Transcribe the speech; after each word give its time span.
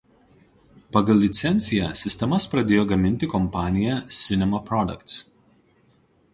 Pagal 0.95 1.19
licenciją 1.23 1.89
sistemas 1.99 2.49
pradėjo 2.55 2.87
gaminti 2.93 3.31
kompanija 3.37 4.01
„Cinema 4.23 4.63
Products“. 4.71 5.23